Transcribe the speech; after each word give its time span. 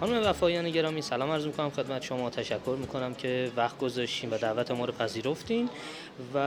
خانم 0.00 0.26
وفایان 0.26 0.70
گرامی 0.70 1.02
سلام 1.02 1.30
عرض 1.30 1.46
می‌کنم 1.46 1.70
خدمت 1.70 2.02
شما. 2.02 2.30
تشکر 2.30 2.76
می‌کنم 2.80 3.14
که 3.14 3.52
وقت 3.56 3.78
گذاشتین 3.78 4.30
و 4.30 4.38
دعوت 4.38 4.70
ما 4.70 4.84
رو 4.84 4.92
پذیرفتین 4.92 5.68
و 6.34 6.38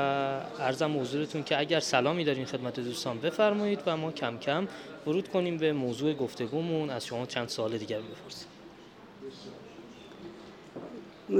ارزم 0.59 0.99
حضورتون 0.99 1.43
که 1.43 1.59
اگر 1.59 1.79
سلامی 1.79 2.23
دارین 2.23 2.45
خدمت 2.45 2.79
دوستان 2.79 3.19
بفرمایید 3.19 3.79
و 3.85 3.97
ما 3.97 4.11
کم 4.11 4.37
کم 4.37 4.67
ورود 5.07 5.27
کنیم 5.27 5.57
به 5.57 5.73
موضوع 5.73 6.13
گفتگومون. 6.13 6.89
از 6.89 7.05
شما 7.05 7.25
چند 7.25 7.47
سال 7.49 7.77
دیگر 7.77 7.99
بپرسیم 7.99 8.47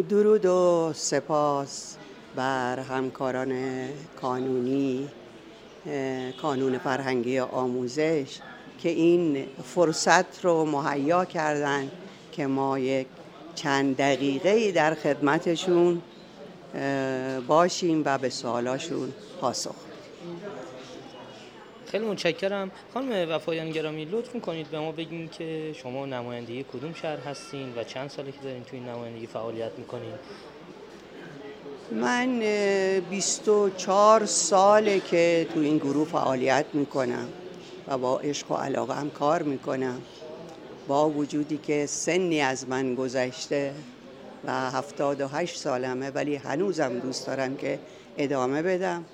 درود 0.10 0.46
و 0.46 0.92
سپاس 0.96 1.98
بر 2.36 2.80
همکاران 2.80 3.86
کانونی 4.22 5.10
کانون 6.42 6.78
فرهنگی 6.78 7.40
آموزش 7.40 8.40
که 8.84 8.90
این 8.90 9.46
فرصت 9.64 10.46
رو 10.46 10.66
مهیا 10.66 11.26
کردن 11.26 11.92
که 12.32 12.48
ما 12.48 12.80
یک 12.80 13.08
چند 13.56 13.98
دقیقه 13.98 14.72
در 14.72 14.94
خدمتشون 14.96 16.02
باشیم 17.48 18.02
و 18.06 18.18
به 18.18 18.30
سوالاشون 18.30 19.14
پاسخ 19.42 19.76
خیلی 21.92 22.06
متشکرم. 22.06 22.72
خانم 22.94 23.30
وفایان 23.32 23.72
گرامی 23.72 24.06
لطف 24.06 24.42
کنید 24.42 24.68
به 24.68 24.80
ما 24.80 24.92
بگین 24.92 25.30
که 25.30 25.74
شما 25.74 26.06
نماینده 26.06 26.64
کدوم 26.64 26.94
شهر 26.94 27.18
هستین 27.18 27.74
و 27.78 27.84
چند 27.84 28.10
ساله 28.10 28.32
که 28.32 28.38
دارین 28.44 28.64
تو 28.64 28.76
این 28.76 28.86
نمایندگی 28.86 29.28
فعالیت 29.28 29.72
می‌کنین؟ 29.78 30.14
من 31.92 32.40
24 33.10 34.26
ساله 34.26 35.00
که 35.00 35.48
تو 35.54 35.60
این 35.60 35.78
گروه 35.78 36.08
فعالیت 36.08 36.66
می‌کنم. 36.74 37.28
و 37.90 37.98
با 37.98 38.20
عشق 38.20 38.52
و 38.52 38.56
علاقه 38.56 38.94
هم 38.94 39.10
کار 39.10 39.44
می‌کنم. 39.44 40.02
با 40.88 41.10
وجودی 41.10 41.58
که 41.58 41.86
سنی 41.86 42.42
از 42.42 42.70
من 42.70 42.96
گذشته 42.96 43.74
و 44.46 44.52
هفتاد 44.72 45.22
و 45.22 45.28
هشت 45.28 45.58
سالمه 45.58 46.10
ولی 46.10 46.36
هنوزم 46.36 47.00
دوست 47.00 47.28
دارم 47.28 47.56
که 47.56 47.80
ادامه 48.18 48.62
بدم. 48.62 49.06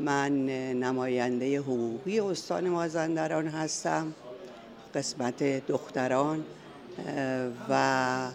من 0.00 0.46
نماینده 0.72 1.58
حقوقی 1.58 2.20
استان 2.20 2.68
مازندران 2.68 3.48
هستم 3.48 4.14
قسمت 4.94 5.66
دختران 5.66 6.44
و 7.68 8.28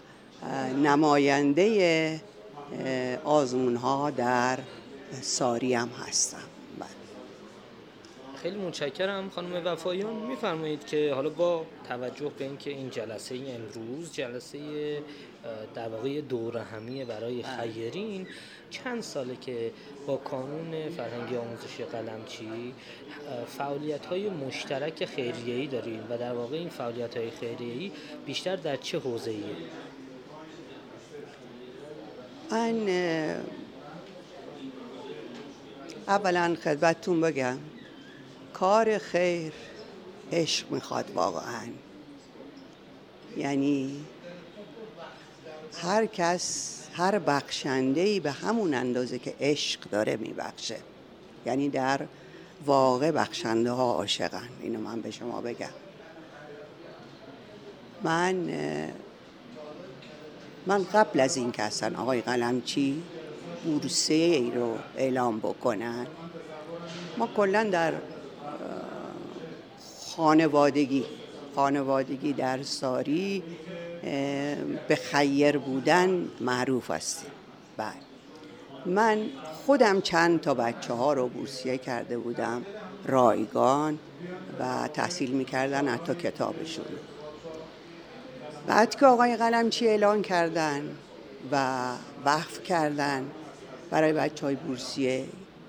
نماینده 0.82 2.20
آزمون 3.24 3.76
ها 3.76 4.10
در 4.10 4.58
ساری 5.20 5.74
هم 5.74 5.88
هستم. 5.88 6.49
خیلی 8.42 8.58
متشکرم 8.58 9.30
خانم 9.30 9.62
وفایان. 9.64 10.12
میفرمایید 10.14 10.86
که 10.86 11.14
حالا 11.14 11.28
با 11.28 11.66
توجه 11.88 12.30
به 12.38 12.44
اینکه 12.44 12.70
این 12.70 12.90
جلسه 12.90 13.34
امروز 13.34 14.12
جلسه 14.12 14.58
در 15.74 15.88
واقع 15.88 16.20
دور 16.20 16.58
همیه 16.58 17.04
برای 17.04 17.42
خیرین 17.42 18.26
چند 18.70 19.02
ساله 19.02 19.36
که 19.36 19.72
با 20.06 20.16
کانون 20.16 20.88
فرهنگی 20.96 21.36
آموزش 21.36 21.80
قلمچی 21.92 22.74
فعالیت 23.58 24.06
های 24.06 24.28
مشترک 24.28 25.04
خیریه‌ای 25.04 25.66
داریم 25.66 26.06
و 26.10 26.18
در 26.18 26.32
واقع 26.32 26.56
این 26.56 26.68
فعالیت 26.68 27.16
های 27.16 27.30
خیریه‌ای 27.30 27.92
بیشتر 28.26 28.56
در 28.56 28.76
چه 28.76 28.98
حوزه 28.98 29.30
ایه؟ 29.30 29.44
من 32.50 32.88
اولا 36.08 36.56
خدمتتون 36.64 37.20
بگم. 37.20 37.58
کار 38.60 38.98
خیر 38.98 39.52
عشق 40.32 40.70
می‌خواد 40.70 41.10
واقعا. 41.14 41.68
یعنی 43.36 44.04
هر 45.82 46.06
کس 46.06 46.76
هر 46.92 47.18
بخشنده 47.18 48.00
ای 48.00 48.20
به 48.20 48.30
همون 48.30 48.74
اندازه 48.74 49.18
که 49.18 49.34
عشق 49.40 49.80
داره 49.90 50.16
میبخشه. 50.16 50.76
یعنی 51.46 51.68
در 51.68 52.00
واقع 52.66 53.10
بخشنده 53.10 53.70
ها 53.70 53.92
عاشقن. 53.92 54.48
اینو 54.60 54.80
من 54.80 55.00
به 55.00 55.10
شما 55.10 55.40
بگم. 55.40 55.74
من 58.02 58.34
من 60.66 60.84
قبل 60.84 61.20
از 61.20 61.36
این 61.36 61.52
که 61.52 61.62
اصلا 61.62 61.98
آقای 61.98 62.20
قلمچی 62.20 63.02
بورسه 63.64 64.14
ای 64.14 64.50
رو 64.50 64.78
اعلام 64.96 65.38
بکنن 65.38 66.06
ما 67.18 67.26
کلا 67.36 67.64
در 67.64 67.92
خانوادگی 70.16 71.04
خانوادگی 71.54 72.32
در 72.32 72.62
ساری 72.62 73.42
به 74.88 74.96
خیر 74.96 75.58
بودن 75.58 76.28
معروف 76.40 76.90
هستیم 76.90 77.30
بله. 77.76 77.92
من 78.86 79.18
خودم 79.66 80.00
چند 80.00 80.40
تا 80.40 80.54
بچه 80.54 80.92
ها 80.92 81.12
رو 81.12 81.28
بورسیه 81.28 81.78
کرده 81.78 82.18
بودم 82.18 82.62
رایگان 83.06 83.98
و 84.60 84.88
تحصیل 84.88 85.30
می‌کردن 85.30 85.88
حتی 85.88 86.14
کتابشون. 86.14 86.84
بعد 88.66 88.94
که 88.94 89.06
آقای 89.06 89.36
قلمچی 89.36 89.88
اعلان 89.88 90.22
کردن 90.22 90.82
و 91.52 91.86
وقف 92.24 92.62
کردن 92.62 93.30
برای 93.90 94.12
بچه 94.12 94.46
های 94.46 94.54
بورسیه 94.54 95.24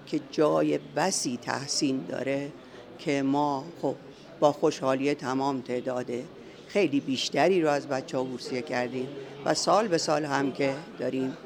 که 0.06 0.20
جای 0.32 0.80
بسی 0.96 1.40
تحسین 1.42 2.06
داره 2.10 2.52
که 3.00 3.24
ما 3.24 3.66
خب 3.82 3.96
با 4.42 4.52
خوشحالی 4.52 5.14
تمام 5.14 5.62
تعداده. 5.62 6.24
خیلی 6.68 7.00
بیشتری 7.00 7.62
رو 7.62 7.70
از 7.70 7.88
بچه 7.88 8.18
ها 8.18 8.24
بورسیه 8.24 8.62
کردیم 8.62 9.08
و 9.46 9.54
سال 9.54 9.88
به 9.88 9.98
سال 9.98 10.26
هم 10.26 10.52
که 10.52 10.74
داریم 11.00 11.38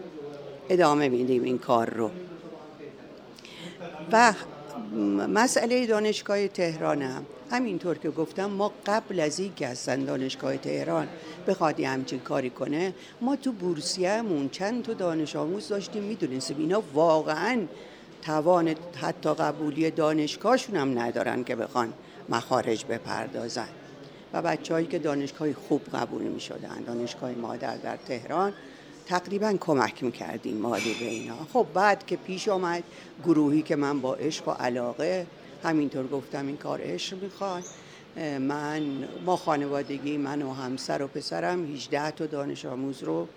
ادامه 0.69 1.09
میدیم 1.09 1.44
این 1.44 1.57
کار 1.57 1.89
رو. 1.89 2.12
و 4.12 4.33
مسئله 5.27 5.86
دانشگاه 5.86 6.47
تهران 6.47 7.01
هم 7.01 7.25
همینطور 7.51 7.97
که 7.97 8.09
گفتم 8.09 8.45
ما 8.45 8.71
قبل 8.86 9.19
از 9.19 9.39
این 9.39 9.53
که 9.56 9.68
هستن 9.68 10.06
دانشگاه 10.06 10.57
تهران 10.57 11.07
بخواد 11.47 11.80
همچین 11.80 12.19
کاری 12.19 12.50
کنه 12.50 12.94
ما 13.21 13.36
تو 13.36 13.51
بورسیهمون 13.51 14.50
چند 14.50 14.83
تا 14.83 14.94
دانش 14.94 15.36
آموز 15.36 15.68
داشتیم 15.68 16.03
می‌دونستیم 16.03 16.57
اینا 16.59 16.83
واقعا 16.94 17.62
توان 18.21 18.75
حتی 19.01 19.33
قبولی 19.33 19.92
دانشگاهشون 19.92 20.75
هم 20.75 21.00
ندارن 21.00 21.44
که 21.44 21.56
بخوان. 21.56 21.94
مخارج 22.30 22.86
بپردازن 22.86 23.68
و 24.33 24.42
بچههایی 24.42 24.88
که 24.88 25.00
دانشگاه 25.00 25.54
خوب 25.54 25.81
قبول 25.94 26.22
می 26.22 26.39
شدن 26.39 26.83
دانشگاه 26.88 27.31
مادر 27.31 27.77
در 27.77 27.98
تهران 28.07 28.54
تقریبا 29.06 29.54
کمک 29.60 30.04
می‌کردیم 30.04 30.57
مالی 30.57 30.94
به 31.00 31.06
اینا. 31.06 31.38
خب 31.54 31.66
بعد 31.74 32.06
که 32.06 32.16
پیش 32.16 32.48
آمد 32.48 32.83
گروهی 33.25 33.62
که 33.62 33.75
من 33.75 34.01
با 34.01 34.16
عشق 34.16 34.48
و 34.48 34.51
علاقه 34.51 35.27
همینطور 35.63 36.07
گفتم 36.07 36.48
این 36.48 36.57
کار 36.57 36.81
عشق 36.83 37.24
می‌خواد. 37.24 37.63
من 38.39 38.81
ما 39.25 39.36
خانوادگی 39.36 40.18
من 40.18 40.42
و 40.42 40.54
همسر 40.54 41.01
و 41.01 41.07
پسرم 41.07 41.74
18 41.74 42.12
تا 42.12 42.25
دانش 42.25 42.66
آموز 42.66 43.04
رو 43.04 43.28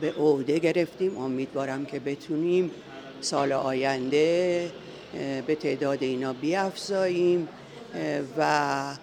به 0.00 0.12
عهده 0.12 0.58
گرفتیم. 0.58 1.18
امیدوارم 1.18 1.86
که 1.86 2.00
بتونیم 2.00 2.70
سال 3.20 3.52
آینده 3.52 4.70
به 5.46 5.54
تعداد 5.54 6.02
اینا 6.02 6.32
بیافزاییم. 6.32 7.48
و 8.38 8.94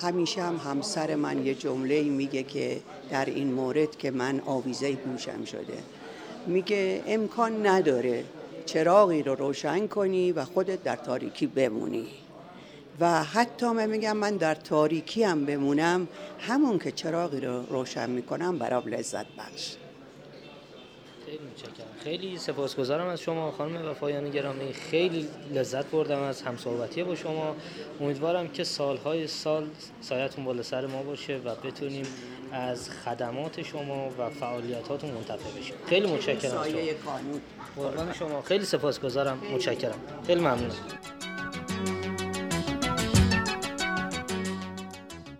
همیشه 0.00 0.42
هم 0.42 0.56
همسر 0.56 1.14
من 1.14 1.46
یه 1.46 1.54
جمله 1.54 2.02
میگه 2.02 2.42
که 2.42 2.80
در 3.10 3.24
این 3.24 3.52
مورد 3.52 3.96
که 3.96 4.10
من 4.10 4.40
آویزه 4.46 4.92
گوشم 4.92 5.44
شده. 5.44 5.78
میگه 6.46 7.02
امکان 7.06 7.66
نداره 7.66 8.24
چراغی 8.66 9.22
رو 9.22 9.34
روشن 9.34 9.86
کنی 9.86 10.32
و 10.32 10.44
خودت 10.44 10.82
در 10.82 10.96
تاریکی 10.96 11.46
بمونی. 11.46 12.06
و 13.00 13.24
حتی 13.24 13.66
من 13.66 13.86
میگم 13.86 14.16
من 14.16 14.36
در 14.36 14.54
تاریکی 14.54 15.22
هم 15.22 15.44
بمونم 15.44 16.08
همون 16.40 16.78
که 16.78 16.92
چراغی 16.92 17.40
رو 17.40 17.66
روشن 17.66 18.10
می‌کنم 18.10 18.58
برام 18.58 18.88
لذت 18.88 19.26
بخش. 19.38 19.76
خیلی 21.26 21.38
متشکرم. 21.38 21.86
خیلی 22.04 22.38
سپاسگزارم 22.38 23.06
از 23.06 23.20
شما 23.20 23.50
خانم 23.50 23.88
وفایان 23.88 24.30
گرامی. 24.30 24.72
خیلی 24.72 25.28
لذت 25.54 25.86
بردم 25.86 26.22
از 26.22 26.42
همصحبتی 26.42 27.02
با 27.02 27.14
شما. 27.14 27.56
امیدوارم 28.00 28.48
که 28.48 28.64
سالهای 28.64 29.26
سال 29.26 29.66
سایتون 30.00 30.44
بالا 30.44 30.62
سر 30.62 30.86
ما 30.86 31.02
باشه 31.02 31.40
و 31.44 31.54
بتونیم 31.54 32.06
از 32.52 32.90
خدمات 32.90 33.62
شما 33.62 34.10
و 34.18 34.30
فعالیتاتون 34.30 35.10
منتفع 35.10 35.60
بشیم. 35.60 35.74
خیلی 35.86 36.06
متشکرم 36.06 36.58
از 36.58 36.68
شما. 36.68 38.12
شما. 38.12 38.42
خیلی 38.42 38.64
سپاسگزارم. 38.64 39.38
متشکرم. 39.54 39.98
خیلی 40.26 40.40
ممنونم 40.40 40.70